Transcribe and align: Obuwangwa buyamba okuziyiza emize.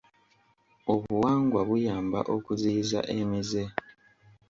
Obuwangwa 0.93 1.59
buyamba 1.69 2.19
okuziyiza 2.35 2.99
emize. 3.17 3.63